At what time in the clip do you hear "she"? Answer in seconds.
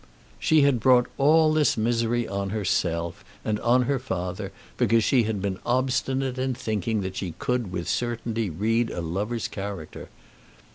0.39-0.63, 5.03-5.25, 7.15-7.35